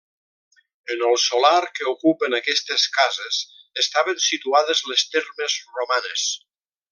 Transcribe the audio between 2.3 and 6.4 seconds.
aquestes cases estaven situades les termes romanes.